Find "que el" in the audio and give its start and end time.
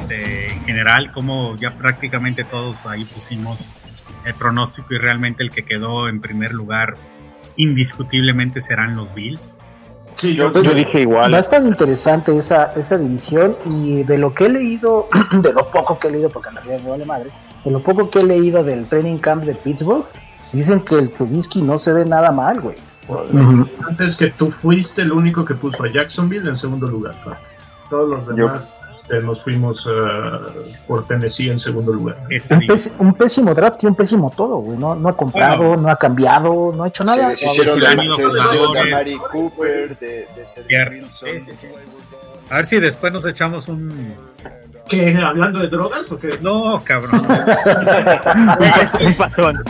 20.80-21.10